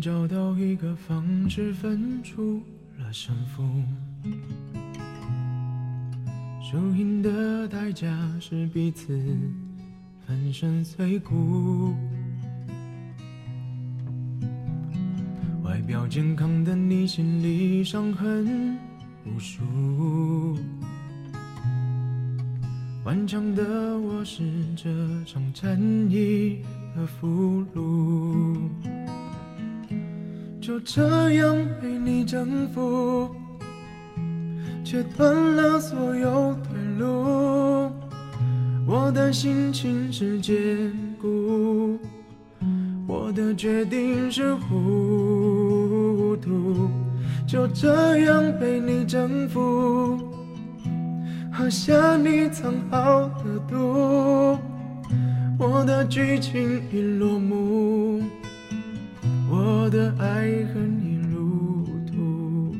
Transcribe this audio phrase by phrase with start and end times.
[0.00, 2.62] 找到一个方式分出
[2.98, 3.62] 了胜负。
[6.62, 8.06] 输赢的代价
[8.40, 9.18] 是彼此
[10.26, 11.94] 粉身碎骨。
[15.62, 18.76] 外表健康的你，心里伤痕
[19.24, 19.62] 无数。
[23.04, 24.42] 顽强的我是
[24.76, 24.90] 这
[25.24, 25.80] 场战
[26.10, 26.62] 役
[26.94, 28.47] 的俘虏，
[30.68, 33.34] 就这样被你征服。
[34.84, 37.90] 切断了所有退路，
[38.86, 41.98] 我的心情是坚固，
[43.06, 46.90] 我的决定是糊涂，
[47.46, 50.18] 就这样被你征服，
[51.50, 54.58] 喝下你藏好的毒，
[55.58, 58.22] 我的剧情已落幕，
[59.88, 62.76] 我的爱恨已入土。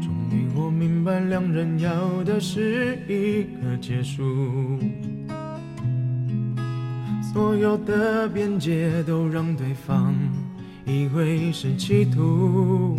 [0.00, 4.22] 终于我明白两人要的是一个结束。
[7.32, 10.14] 所有的边界都让对方
[10.86, 12.98] 以为是企图，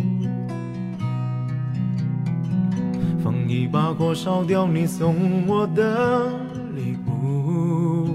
[3.22, 6.28] 放一把火烧掉你送我的
[6.76, 8.08] 礼物，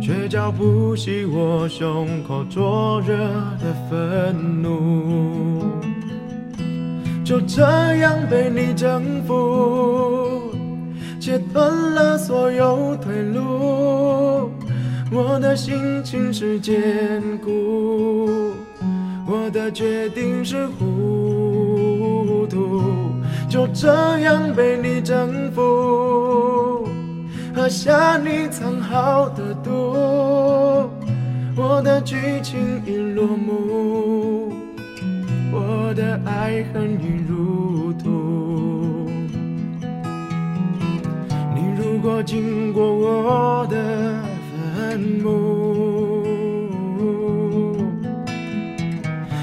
[0.00, 3.16] 却浇不熄我胸口灼热
[3.60, 5.62] 的愤怒。
[7.24, 7.62] 就这
[7.96, 10.52] 样被你征服，
[11.20, 14.50] 切断了所有退路。
[15.12, 18.52] 我的心情是坚固，
[19.28, 22.82] 我的决定是糊涂。
[23.48, 26.88] 就这样被你征服，
[27.54, 29.70] 喝下你藏好的毒。
[31.56, 34.52] 我的剧情已落幕。
[35.52, 37.35] 我的爱恨已入
[42.06, 43.76] 果经过我的
[44.52, 46.22] 坟墓，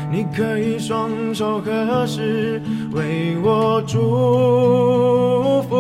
[0.10, 2.62] 你可以双手合十
[2.94, 5.76] 为我祝福，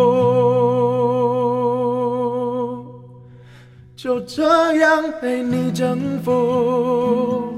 [3.96, 7.54] 就这样被你征服。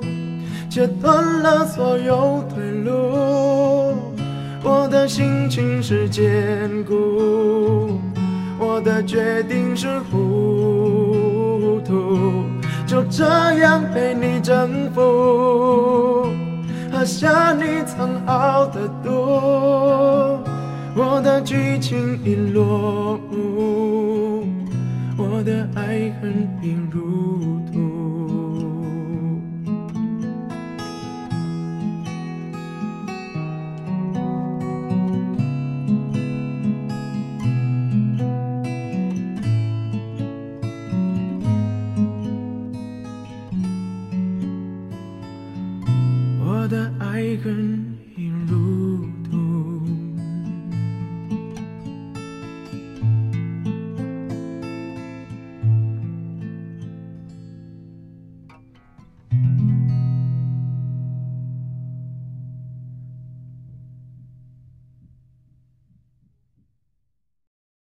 [0.70, 2.92] 切断了所有退路，
[4.64, 8.00] 我的心情是坚固，
[8.76, 12.44] 我的决定是糊涂，
[12.86, 13.24] 就这
[13.60, 16.28] 样被你征服，
[16.92, 19.10] 喝下你藏好的毒，
[20.94, 24.46] 我的剧情已落幕，
[25.16, 27.65] 我的爱恨已入。
[46.66, 48.85] 我的爱恨一如